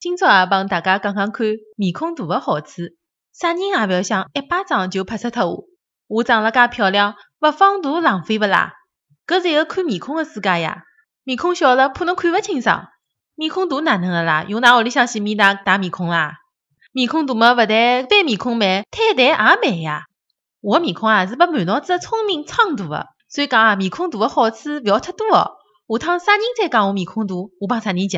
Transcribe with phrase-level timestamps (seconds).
[0.00, 1.44] 今朝也帮大家讲讲看
[1.76, 2.82] 面孔大的好处。
[3.32, 5.64] 啥人也勿要想一巴掌就拍死脱我。
[6.06, 8.74] 我长了介漂亮，勿放大浪费勿啦？
[9.26, 10.84] 搿是一个看面孔的世界呀。
[11.24, 12.84] 面孔小了，怕侬看勿清爽；
[13.34, 14.44] 面孔大哪能个啦？
[14.46, 16.34] 用㑚屋里向洗面奶洗面孔啦？
[16.92, 20.04] 面孔大么，勿但翻面孔慢，摊台也慢呀。
[20.60, 23.08] 我个面孔啊，是被满脑子的聪明撑大的。
[23.28, 25.56] 所以讲啊，面孔大的好处勿要太多哦。
[25.88, 28.16] 下趟啥人再讲我面孔大，我帮啥人急？